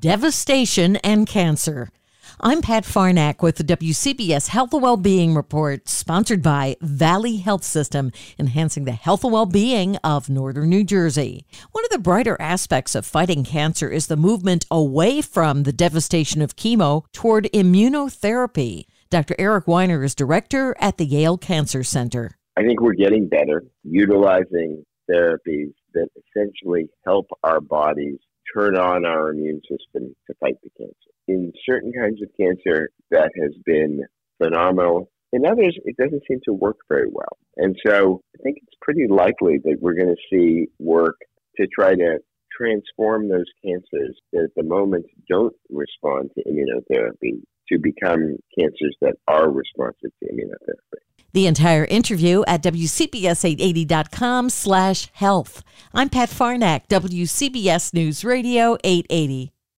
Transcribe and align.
devastation 0.00 0.96
and 0.96 1.26
cancer. 1.26 1.88
I'm 2.40 2.62
Pat 2.62 2.84
Farnack 2.84 3.42
with 3.42 3.56
the 3.56 3.64
WCBS 3.64 4.48
Health 4.48 4.72
and 4.72 4.82
Wellbeing 4.82 5.34
Report, 5.34 5.88
sponsored 5.88 6.42
by 6.42 6.76
Valley 6.80 7.36
Health 7.36 7.64
System, 7.64 8.12
enhancing 8.38 8.84
the 8.84 8.92
health 8.92 9.24
and 9.24 9.32
well-being 9.32 9.96
of 10.04 10.28
northern 10.28 10.68
New 10.68 10.84
Jersey. 10.84 11.46
One 11.72 11.84
of 11.84 11.90
the 11.90 11.98
brighter 11.98 12.36
aspects 12.40 12.94
of 12.94 13.06
fighting 13.06 13.44
cancer 13.44 13.88
is 13.88 14.06
the 14.06 14.16
movement 14.16 14.66
away 14.70 15.20
from 15.20 15.62
the 15.62 15.72
devastation 15.72 16.42
of 16.42 16.56
chemo 16.56 17.04
toward 17.12 17.44
immunotherapy. 17.54 18.84
Dr. 19.10 19.34
Eric 19.38 19.66
Winer 19.66 20.04
is 20.04 20.14
director 20.14 20.76
at 20.78 20.98
the 20.98 21.06
Yale 21.06 21.38
Cancer 21.38 21.82
Center. 21.82 22.32
I 22.56 22.62
think 22.62 22.80
we're 22.80 22.92
getting 22.94 23.28
better 23.28 23.64
utilizing 23.82 24.84
therapies 25.10 25.72
that 25.94 26.08
essentially 26.36 26.88
help 27.04 27.26
our 27.42 27.60
bodies 27.60 28.18
turn 28.54 28.76
on 28.76 29.04
our 29.04 29.30
immune 29.30 29.60
system 29.62 30.14
to 30.26 30.34
fight 30.40 30.56
the 30.62 30.70
cancer. 30.78 30.94
In 31.26 31.52
certain 31.68 31.92
kinds 31.92 32.22
of 32.22 32.28
cancer, 32.38 32.90
that 33.10 33.30
has 33.40 33.52
been 33.64 34.02
phenomenal. 34.42 35.10
In 35.32 35.44
others, 35.44 35.76
it 35.84 35.96
doesn't 35.96 36.22
seem 36.26 36.40
to 36.44 36.52
work 36.52 36.78
very 36.88 37.08
well. 37.10 37.36
And 37.56 37.76
so 37.86 38.22
I 38.38 38.42
think 38.42 38.58
it's 38.62 38.76
pretty 38.80 39.06
likely 39.08 39.58
that 39.64 39.78
we're 39.80 39.94
going 39.94 40.14
to 40.14 40.28
see 40.30 40.68
work 40.78 41.16
to 41.56 41.66
try 41.66 41.94
to 41.94 42.18
transform 42.56 43.28
those 43.28 43.44
cancers 43.64 44.18
that 44.32 44.44
at 44.44 44.54
the 44.56 44.62
moment 44.62 45.06
don't 45.28 45.54
respond 45.70 46.30
to 46.34 46.44
immunotherapy 46.44 47.42
to 47.70 47.78
become 47.78 48.36
cancers 48.58 48.96
that 49.00 49.16
are 49.26 49.50
responsive 49.50 50.10
to 50.22 50.32
immunotherapy. 50.32 50.87
The 51.38 51.46
entire 51.46 51.84
interview 51.84 52.42
at 52.48 52.64
WCBS880.com 52.64 54.50
slash 54.50 55.06
health. 55.12 55.62
I'm 55.94 56.08
Pat 56.08 56.30
Farnack, 56.30 56.88
WCBS 56.88 57.94
News 57.94 58.24
Radio 58.24 58.76
880. 58.82 59.52